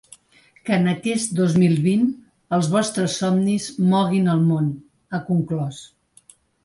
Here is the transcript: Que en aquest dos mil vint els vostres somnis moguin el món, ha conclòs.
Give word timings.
Que 0.67 0.77
en 0.77 0.87
aquest 0.93 1.35
dos 1.39 1.51
mil 1.63 1.75
vint 1.83 2.07
els 2.57 2.69
vostres 2.77 3.17
somnis 3.25 3.67
moguin 3.93 4.33
el 4.35 4.43
món, 4.49 4.73
ha 5.11 5.21
conclòs. 5.29 5.85